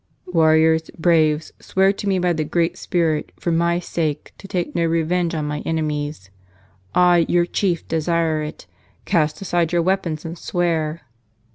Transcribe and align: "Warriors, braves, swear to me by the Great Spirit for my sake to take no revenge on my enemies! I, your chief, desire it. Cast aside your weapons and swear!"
"Warriors, 0.33 0.89
braves, 0.97 1.53
swear 1.59 1.93
to 1.93 2.07
me 2.09 2.17
by 2.17 2.33
the 2.33 2.43
Great 2.43 2.75
Spirit 2.75 3.31
for 3.39 3.51
my 3.51 3.77
sake 3.79 4.33
to 4.39 4.47
take 4.47 4.73
no 4.73 4.83
revenge 4.83 5.35
on 5.35 5.45
my 5.45 5.59
enemies! 5.59 6.31
I, 6.95 7.23
your 7.29 7.45
chief, 7.45 7.87
desire 7.87 8.41
it. 8.41 8.65
Cast 9.05 9.39
aside 9.43 9.71
your 9.73 9.83
weapons 9.83 10.25
and 10.25 10.39
swear!" 10.39 11.01